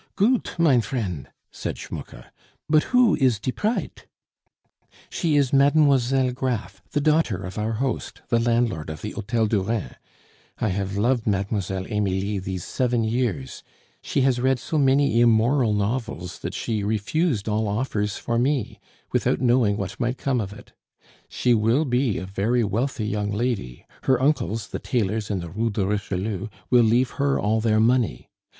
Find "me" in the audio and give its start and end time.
18.39-18.79